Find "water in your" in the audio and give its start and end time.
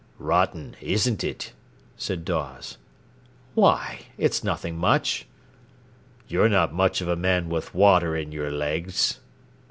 7.75-8.49